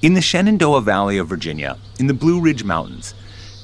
[0.00, 3.14] In the Shenandoah Valley of Virginia, in the Blue Ridge Mountains,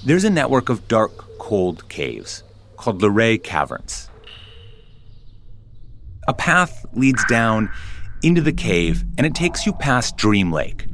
[0.04, 2.42] there's a network of dark, cold caves
[2.76, 4.10] called Luray Caverns.
[6.26, 7.70] A path leads down
[8.24, 10.86] into the cave and it takes you past Dream Lake,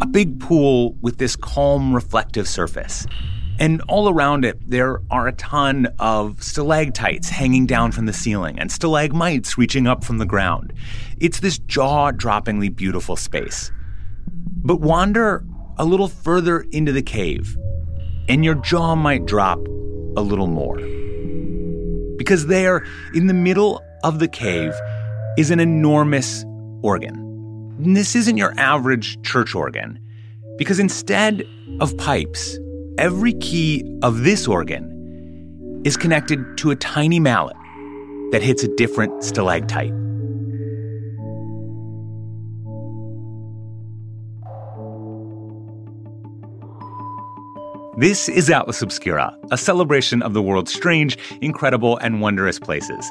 [0.00, 3.04] a big pool with this calm, reflective surface.
[3.58, 8.60] And all around it, there are a ton of stalactites hanging down from the ceiling
[8.60, 10.72] and stalagmites reaching up from the ground.
[11.18, 13.72] It's this jaw droppingly beautiful space.
[14.64, 15.44] But wander
[15.76, 17.56] a little further into the cave,
[18.28, 19.58] and your jaw might drop
[20.16, 20.78] a little more.
[22.16, 24.72] Because there, in the middle of the cave,
[25.36, 26.44] is an enormous
[26.82, 27.14] organ.
[27.78, 30.00] And this isn't your average church organ,
[30.56, 31.44] because instead
[31.80, 32.58] of pipes,
[32.96, 37.56] every key of this organ is connected to a tiny mallet
[38.30, 39.92] that hits a different stalactite.
[47.96, 53.08] This is Atlas Obscura, a celebration of the world's strange, incredible, and wondrous places.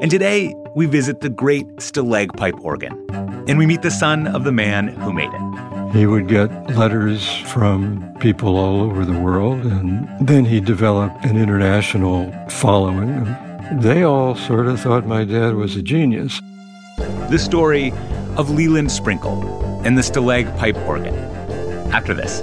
[0.00, 2.92] And today, we visit the great stalacpipe organ,
[3.46, 5.92] and we meet the son of the man who made it.
[5.92, 11.36] He would get letters from people all over the world, and then he developed an
[11.36, 13.24] international following.
[13.74, 16.40] They all sort of thought my dad was a genius.
[16.96, 17.92] The story
[18.36, 21.14] of Leland Sprinkle and the stalacpipe organ.
[21.92, 22.42] After this.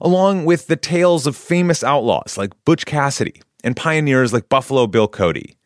[0.00, 5.08] along with the tales of famous outlaws like Butch Cassidy and pioneers like Buffalo Bill
[5.08, 5.56] Cody.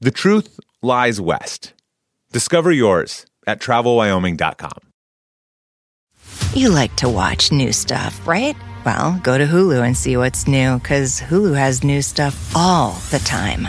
[0.00, 1.72] The truth lies west.
[2.32, 4.78] Discover yours at travelwyoming.com.
[6.54, 8.56] You like to watch new stuff, right?
[8.84, 13.18] Well, go to Hulu and see what's new because Hulu has new stuff all the
[13.20, 13.68] time.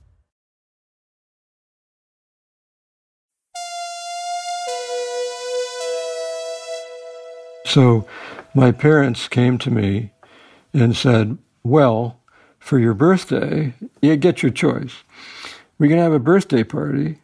[7.71, 8.05] So
[8.53, 10.11] my parents came to me
[10.73, 12.19] and said, Well,
[12.59, 15.03] for your birthday, you get your choice.
[15.79, 17.19] We can have a birthday party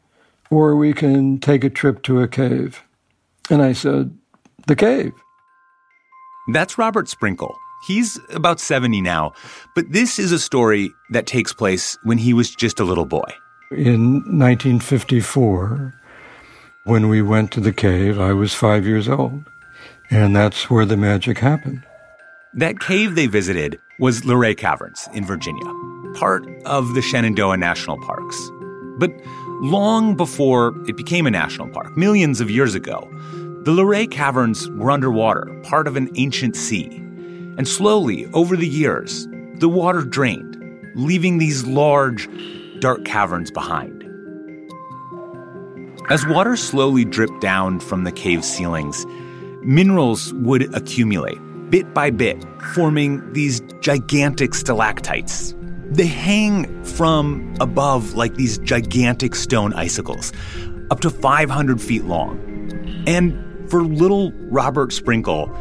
[0.50, 2.82] or we can take a trip to a cave.
[3.50, 4.18] And I said,
[4.68, 5.12] The cave.
[6.54, 7.58] That's Robert Sprinkle.
[7.86, 9.34] He's about 70 now,
[9.76, 13.30] but this is a story that takes place when he was just a little boy.
[13.72, 15.94] In 1954,
[16.86, 19.44] when we went to the cave, I was five years old.
[20.10, 21.84] And that's where the magic happened.
[22.54, 25.66] That cave they visited was Luray Caverns in Virginia,
[26.16, 28.50] part of the Shenandoah National Parks.
[28.98, 29.12] But
[29.62, 33.08] long before it became a national park, millions of years ago,
[33.64, 36.88] the Luray Caverns were underwater, part of an ancient sea.
[37.58, 40.58] And slowly, over the years, the water drained,
[40.96, 42.30] leaving these large,
[42.80, 44.04] dark caverns behind.
[46.10, 49.06] As water slowly dripped down from the cave ceilings,
[49.68, 51.38] minerals would accumulate
[51.70, 52.42] bit by bit,
[52.74, 55.54] forming these gigantic stalactites.
[55.90, 60.32] They hang from above like these gigantic stone icicles,
[60.90, 62.40] up to 500 feet long.
[63.06, 65.54] And for little Robert Sprinkle,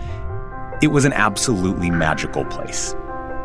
[0.80, 2.94] it was an absolutely magical place.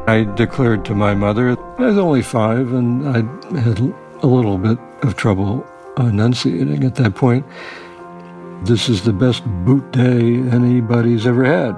[0.07, 3.79] I declared to my mother, I was only five and I had
[4.21, 5.65] a little bit of trouble
[5.97, 7.45] enunciating at that point.
[8.63, 11.75] This is the best boot day anybody's ever had.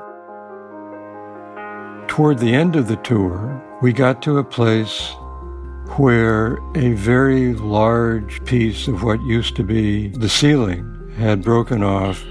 [2.09, 5.15] Toward the end of the tour, we got to a place
[5.95, 12.21] where a very large piece of what used to be the ceiling had broken off,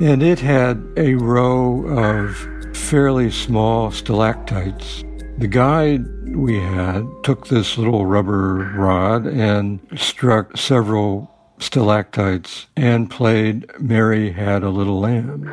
[0.00, 5.04] and it had a row of fairly small stalactites.
[5.38, 11.31] The guide we had took this little rubber rod and struck several
[11.62, 15.50] stalactites and played Mary Had a Little Lamb.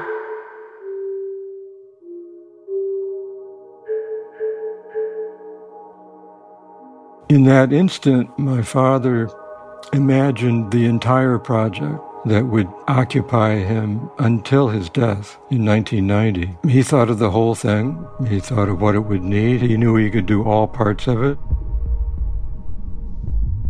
[7.29, 9.29] In that instant, my father
[9.93, 16.57] imagined the entire project that would occupy him until his death in 1990.
[16.67, 18.05] He thought of the whole thing.
[18.27, 19.61] He thought of what it would need.
[19.61, 21.37] He knew he could do all parts of it.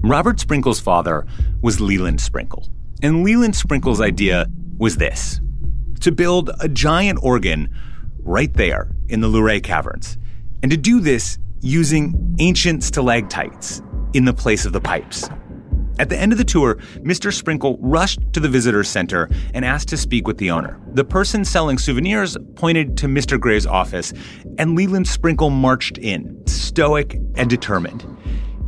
[0.02, 1.26] Robert Sprinkle's father
[1.62, 2.70] was Leland Sprinkle.
[3.04, 4.48] And Leland Sprinkle's idea
[4.78, 5.42] was this
[6.00, 7.70] to build a giant organ
[8.20, 10.18] right there in the Luray Caverns.
[10.64, 13.82] And to do this using ancient stalactites
[14.14, 15.30] in the place of the pipes.
[16.00, 17.34] At the end of the tour, Mr.
[17.34, 20.80] Sprinkle rushed to the visitor center and asked to speak with the owner.
[20.94, 23.38] The person selling souvenirs pointed to Mr.
[23.38, 24.14] Gray's office,
[24.58, 28.06] and Leland Sprinkle marched in, stoic and determined.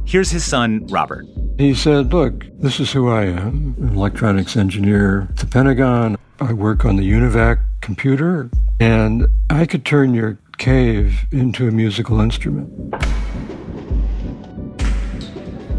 [0.05, 1.25] Here's his son, Robert.
[1.57, 6.17] He said, Look, this is who I am, an electronics engineer at the Pentagon.
[6.39, 8.49] I work on the UNIVAC computer,
[8.79, 12.91] and I could turn your cave into a musical instrument.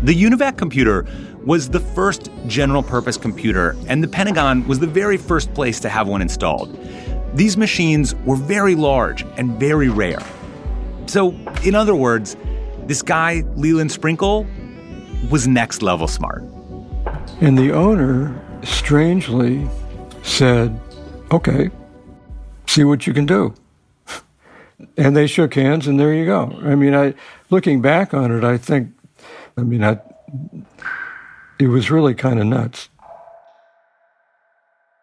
[0.05, 1.07] The UNIVAC computer
[1.45, 5.89] was the first general purpose computer, and the Pentagon was the very first place to
[5.89, 6.79] have one installed.
[7.35, 10.23] These machines were very large and very rare.
[11.07, 11.31] So,
[11.65, 12.37] in other words,
[12.87, 14.47] this guy, Leland Sprinkle,
[15.31, 16.43] was next level smart.
[17.41, 19.69] And the owner strangely
[20.23, 20.79] said,
[21.31, 21.71] Okay,
[22.67, 23.55] see what you can do.
[24.97, 26.59] And they shook hands, and there you go.
[26.65, 27.15] I mean, I
[27.51, 28.93] looking back on it, I think,
[29.57, 30.01] I mean, I,
[31.61, 32.89] it was really kind of nuts.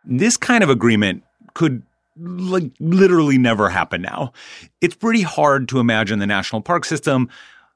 [0.03, 1.23] This kind of agreement
[1.53, 1.83] could
[2.17, 4.33] like literally never happen now.
[4.81, 7.29] It's pretty hard to imagine the national park system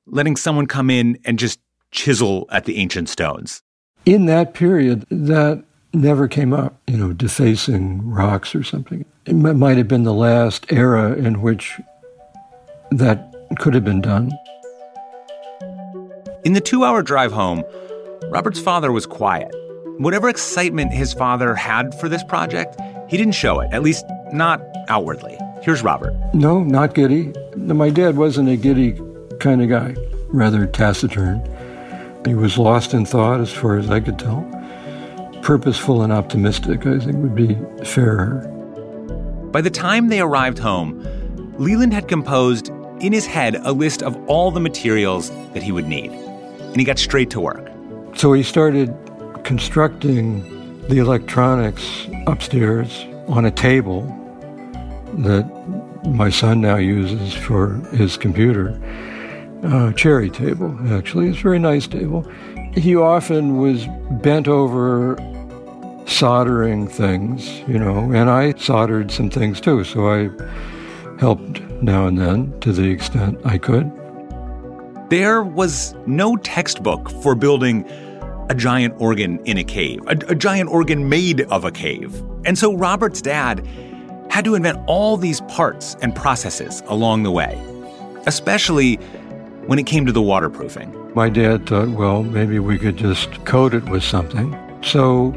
[0.06, 1.60] letting someone come in and just
[1.92, 3.62] chisel at the ancient stones.
[4.06, 5.64] In that period, that
[5.94, 9.06] never came up, you know, defacing rocks or something.
[9.26, 11.80] It might have been the last era in which
[12.92, 14.32] that could have been done.
[16.44, 17.64] In the two hour drive home,
[18.30, 19.54] Robert's father was quiet.
[20.00, 22.76] Whatever excitement his father had for this project,
[23.08, 25.38] he didn't show it, at least not outwardly.
[25.62, 26.14] Here's Robert.
[26.34, 27.32] No, not giddy.
[27.56, 29.00] My dad wasn't a giddy
[29.40, 29.96] kind of guy,
[30.28, 31.42] rather taciturn.
[32.26, 34.42] He was lost in thought, as far as I could tell.
[35.42, 38.48] Purposeful and optimistic, I think, would be fairer.
[39.52, 41.06] By the time they arrived home,
[41.58, 42.70] Leland had composed
[43.00, 46.84] in his head a list of all the materials that he would need, and he
[46.84, 47.70] got straight to work.
[48.16, 48.96] So he started
[49.44, 50.42] constructing
[50.88, 54.02] the electronics upstairs on a table
[55.20, 55.46] that
[56.06, 58.80] my son now uses for his computer.
[59.64, 61.30] A cherry table, actually.
[61.30, 62.30] It's a very nice table.
[62.76, 63.88] He often was
[64.22, 65.18] bent over
[66.06, 70.30] soldering things, you know, and I soldered some things too, so I
[71.20, 73.90] helped now and then to the extent I could.
[75.10, 77.90] There was no textbook for building
[78.50, 82.22] a giant organ in a cave, a, a, giant organ made of a cave.
[82.46, 83.66] And so Robert's dad
[84.30, 87.58] had to invent all these parts and processes along the way,
[88.26, 89.00] especially
[89.68, 91.14] when it came to the waterproofing.
[91.16, 94.58] My dad thought, well, maybe we could just coat it with something.
[94.82, 95.32] So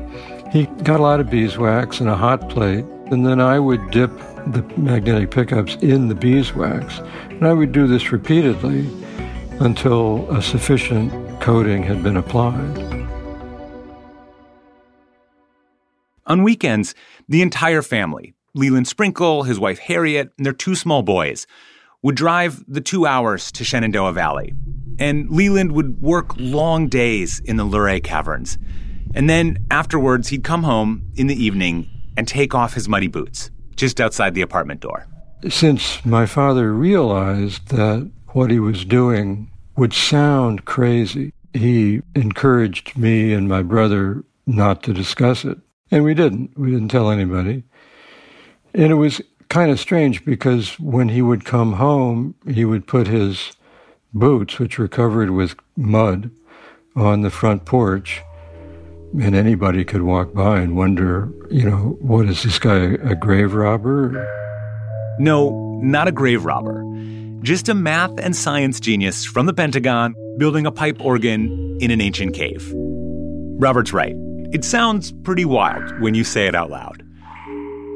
[0.52, 4.10] he got a lot of beeswax and a hot plate, and then I would dip
[4.48, 6.98] the magnetic pickups in the beeswax.
[7.30, 8.88] And I would do this repeatedly
[9.60, 13.06] until a sufficient coating had been applied.
[16.26, 16.94] On weekends,
[17.28, 21.46] the entire family, Leland Sprinkle, his wife Harriet, and their two small boys,
[22.02, 24.52] would drive the two hours to Shenandoah Valley.
[24.98, 28.58] And Leland would work long days in the Luray Caverns.
[29.14, 33.50] And then afterwards, he'd come home in the evening and take off his muddy boots
[33.76, 35.06] just outside the apartment door.
[35.48, 41.32] Since my father realized that what he was doing would sound crazy.
[41.52, 45.58] He encouraged me and my brother not to discuss it.
[45.90, 46.58] And we didn't.
[46.58, 47.64] We didn't tell anybody.
[48.74, 53.06] And it was kind of strange because when he would come home, he would put
[53.06, 53.52] his
[54.12, 56.30] boots, which were covered with mud,
[56.94, 58.22] on the front porch.
[59.20, 63.54] And anybody could walk by and wonder, you know, what is this guy, a grave
[63.54, 64.26] robber?
[65.18, 66.86] No, not a grave robber
[67.46, 72.00] just a math and science genius from the Pentagon building a pipe organ in an
[72.00, 72.72] ancient cave.
[72.74, 74.16] Robert's right.
[74.52, 77.05] It sounds pretty wild when you say it out loud.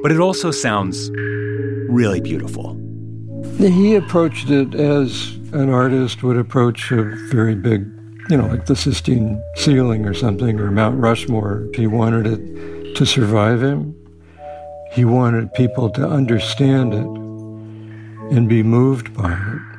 [0.02, 1.10] But it also sounds
[1.90, 2.76] really beautiful.
[3.58, 7.86] He approached it as an artist would approach a very big,
[8.30, 11.68] you know, like the Sistine ceiling or something, or Mount Rushmore.
[11.74, 13.94] He wanted it to survive him.
[14.92, 17.06] He wanted people to understand it
[18.34, 19.70] and be moved by it.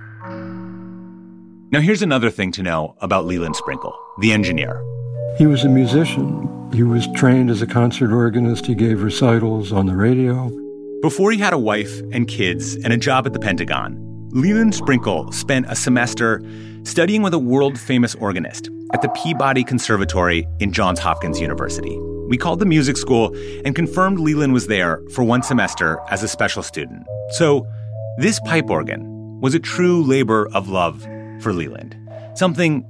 [1.72, 4.84] Now, here's another thing to know about Leland Sprinkle, the engineer.
[5.38, 6.50] He was a musician.
[6.74, 8.66] He was trained as a concert organist.
[8.66, 10.50] He gave recitals on the radio.
[11.02, 13.98] Before he had a wife and kids and a job at the Pentagon,
[14.32, 16.42] Leland Sprinkle spent a semester
[16.84, 21.98] studying with a world famous organist at the Peabody Conservatory in Johns Hopkins University.
[22.30, 23.36] We called the music school
[23.66, 27.06] and confirmed Leland was there for one semester as a special student.
[27.32, 27.68] So,
[28.18, 31.02] this pipe organ was a true labor of love
[31.42, 31.98] for Leland,
[32.36, 32.86] something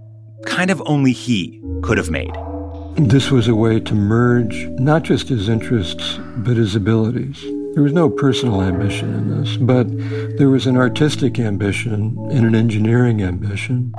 [0.45, 2.35] kind of only he could have made.
[2.97, 7.41] This was a way to merge not just his interests, but his abilities.
[7.73, 9.87] There was no personal ambition in this, but
[10.37, 13.93] there was an artistic ambition and an engineering ambition.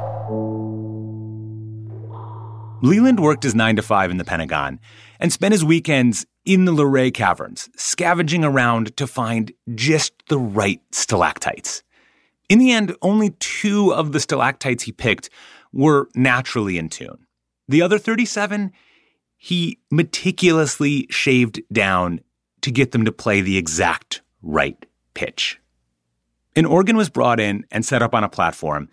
[2.82, 4.78] Leland worked his nine to five in the Pentagon
[5.18, 10.82] and spent his weekends in the Luray Caverns, scavenging around to find just the right
[10.90, 11.82] stalactites.
[12.50, 15.30] In the end, only two of the stalactites he picked
[15.72, 17.26] were naturally in tune.
[17.72, 18.70] The other 37,
[19.38, 22.20] he meticulously shaved down
[22.60, 25.58] to get them to play the exact right pitch.
[26.54, 28.90] An organ was brought in and set up on a platform,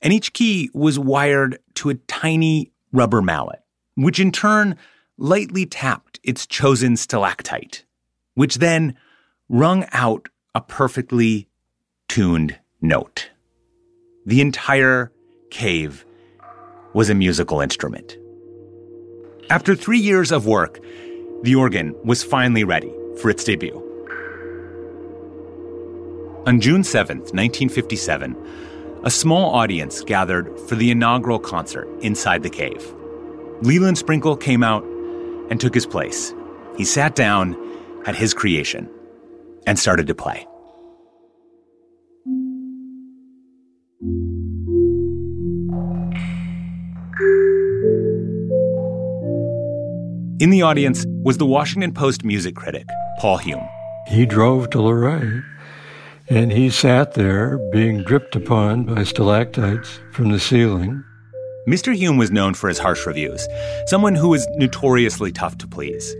[0.00, 3.64] and each key was wired to a tiny rubber mallet,
[3.96, 4.76] which in turn
[5.18, 7.84] lightly tapped its chosen stalactite,
[8.34, 8.94] which then
[9.48, 11.48] rung out a perfectly
[12.06, 13.30] tuned note.
[14.24, 15.10] The entire
[15.50, 16.06] cave
[16.92, 18.16] was a musical instrument.
[19.50, 20.78] After three years of work,
[21.42, 23.74] the organ was finally ready for its debut.
[26.46, 28.36] On June 7, 1957,
[29.02, 32.94] a small audience gathered for the inaugural concert inside the cave.
[33.62, 34.84] Leland Sprinkle came out
[35.50, 36.32] and took his place.
[36.76, 37.56] He sat down
[38.06, 38.88] at his creation
[39.66, 40.46] and started to play.
[50.40, 52.86] In the audience was the Washington Post music critic,
[53.18, 53.68] Paul Hume.
[54.06, 55.42] He drove to Luray,
[56.30, 61.04] and he sat there being dripped upon by stalactites from the ceiling.
[61.68, 61.94] Mr.
[61.94, 63.46] Hume was known for his harsh reviews,
[63.84, 66.16] someone who was notoriously tough to please.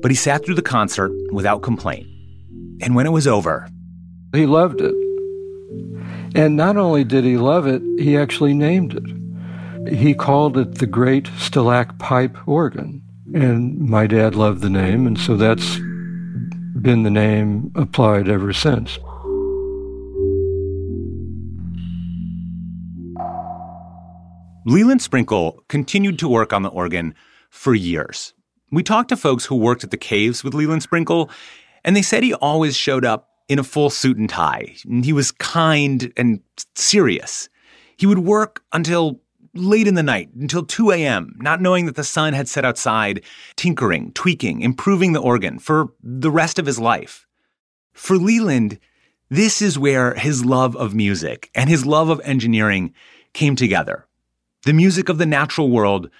[0.00, 2.06] But he sat through the concert without complaint.
[2.80, 3.68] And when it was over,
[4.32, 4.94] he loved it.
[6.34, 9.94] And not only did he love it, he actually named it.
[9.94, 13.03] He called it the Great Stalacpipe Organ.
[13.34, 15.78] And my dad loved the name, and so that's
[16.80, 18.96] been the name applied ever since.
[24.64, 27.12] Leland Sprinkle continued to work on the organ
[27.50, 28.34] for years.
[28.70, 31.28] We talked to folks who worked at the caves with Leland Sprinkle,
[31.84, 34.76] and they said he always showed up in a full suit and tie.
[35.02, 36.40] He was kind and
[36.76, 37.48] serious.
[37.96, 39.20] He would work until
[39.54, 43.22] late in the night until 2 a.m., not knowing that the sun had set outside,
[43.56, 47.26] tinkering, tweaking, improving the organ for the rest of his life.
[47.92, 48.78] For Leland,
[49.28, 52.92] this is where his love of music and his love of engineering
[53.32, 54.06] came together.
[54.64, 56.10] The music of the natural world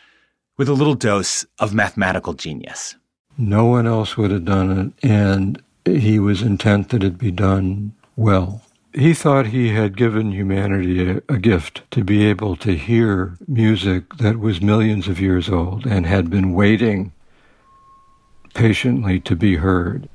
[0.56, 2.96] with a little dose of mathematical genius.
[3.36, 7.92] No one else would have done it, and he was intent that it be done
[8.16, 8.62] well.
[8.96, 14.18] He thought he had given humanity a, a, gift to be able to hear music
[14.18, 17.12] that was millions of years old and had been waiting
[18.54, 20.08] patiently to be heard.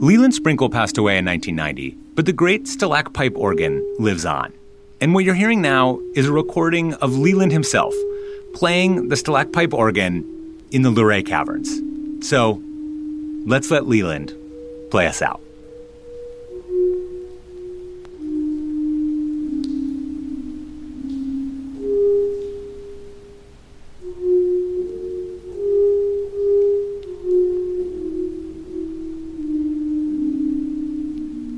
[0.00, 4.54] Leland Sprinkle passed away in 1990, but the great Stalacpipe organ lives on.
[5.02, 7.92] And what you're hearing now is a recording of Leland himself
[8.54, 10.24] playing the Stalacpipe organ
[10.70, 11.82] in the Luray Caverns.
[12.26, 12.62] So
[13.46, 14.34] Let's let Leland
[14.90, 15.40] play us out.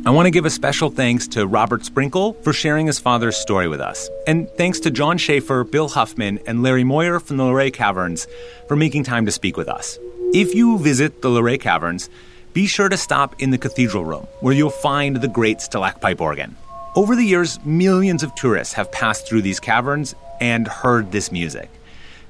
[0.05, 3.67] I want to give a special thanks to Robert Sprinkle for sharing his father's story
[3.69, 4.09] with us.
[4.27, 8.27] And thanks to John Schaefer, Bill Huffman, and Larry Moyer from the Luray Caverns
[8.69, 9.99] for making time to speak with us.
[10.35, 12.11] If you visit the Luray Caverns,
[12.53, 16.57] be sure to stop in the cathedral room, where you'll find the great stalactite organ.
[16.95, 21.71] Over the years, millions of tourists have passed through these caverns and heard this music.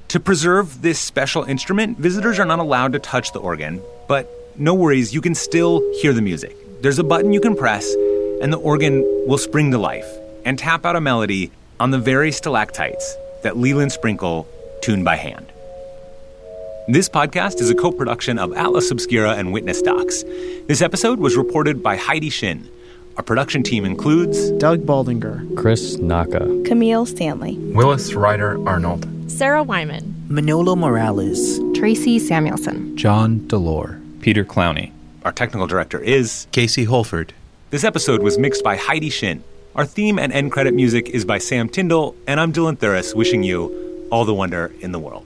[0.09, 4.73] To preserve this special instrument, visitors are not allowed to touch the organ, but no
[4.73, 6.55] worries, you can still hear the music.
[6.81, 7.91] There's a button you can press,
[8.41, 10.07] and the organ will spring to life
[10.45, 14.47] and tap out a melody on the very stalactites that Leland Sprinkle
[14.81, 15.51] tuned by hand.
[16.89, 20.23] This podcast is a co production of Atlas Obscura and Witness Docs.
[20.67, 22.65] This episode was reported by Heidi Shin.
[23.17, 30.15] Our production team includes Doug Baldinger, Chris Naka, Camille Stanley, Willis Ryder Arnold, Sarah Wyman,
[30.29, 34.93] Manolo Morales, Tracy Samuelson, John Delore, Peter Clowney.
[35.25, 37.33] Our technical director is Casey Holford.
[37.69, 39.43] This episode was mixed by Heidi Shin.
[39.75, 43.43] Our theme and end credit music is by Sam Tyndall, and I'm Dylan Thuras wishing
[43.43, 45.25] you all the wonder in the world.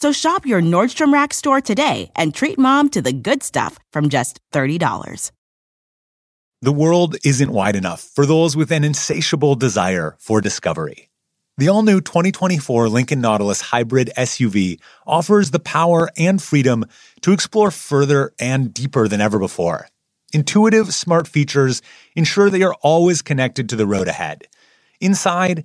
[0.00, 4.10] So shop your Nordstrom Rack store today and treat mom to the good stuff from
[4.10, 5.32] just $30.
[6.62, 11.08] The world isn't wide enough for those with an insatiable desire for discovery.
[11.56, 16.84] The all new 2024 Lincoln Nautilus Hybrid SUV offers the power and freedom
[17.22, 19.88] to explore further and deeper than ever before.
[20.32, 21.82] Intuitive, smart features
[22.14, 24.46] ensure that you're always connected to the road ahead.
[25.00, 25.64] Inside,